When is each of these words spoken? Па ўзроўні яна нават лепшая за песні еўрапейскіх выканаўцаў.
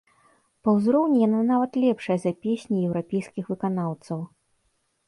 Па 0.63 0.69
ўзроўні 0.77 1.17
яна 1.27 1.41
нават 1.51 1.77
лепшая 1.83 2.17
за 2.25 2.35
песні 2.47 2.83
еўрапейскіх 2.89 3.45
выканаўцаў. 3.57 4.19